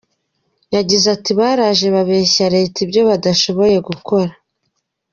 Yagize 0.75 1.05
ati 1.15 1.31
“Baraje 1.39 1.87
babeshya 1.95 2.45
leta 2.55 2.77
ibyo 2.85 3.01
badashoboye 3.09 3.77
gukora. 3.87 4.31